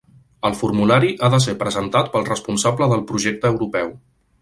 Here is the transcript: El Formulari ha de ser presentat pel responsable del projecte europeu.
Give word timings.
El 0.47 0.55
Formulari 0.61 1.11
ha 1.19 1.29
de 1.35 1.41
ser 1.47 1.55
presentat 1.61 2.11
pel 2.17 2.27
responsable 2.33 2.91
del 2.95 3.09
projecte 3.13 3.55
europeu. 3.57 3.99